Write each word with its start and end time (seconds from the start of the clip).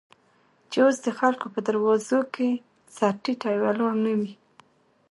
چې 0.71 0.77
اوس 0.85 0.97
دخلکو 1.09 1.47
په 1.53 1.59
دروازو، 1.67 2.19
کې 2.33 2.49
سر 2.95 3.13
تيټى 3.23 3.53
ولاړ 3.61 3.93
نه 4.05 4.11
وې. 4.19 4.33